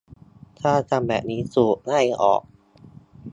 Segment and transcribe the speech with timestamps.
[0.59, 2.41] ถ้าทำแบบนี้ ถูกไล่ออก